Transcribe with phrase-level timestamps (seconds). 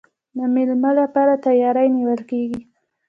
[0.37, 2.61] د میلمه لپاره تیاری نیول کیږي.